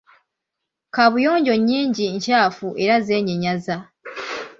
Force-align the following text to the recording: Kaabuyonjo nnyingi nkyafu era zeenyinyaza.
Kaabuyonjo 0.95 1.53
nnyingi 1.59 2.05
nkyafu 2.15 2.67
era 2.83 2.95
zeenyinyaza. 3.05 3.75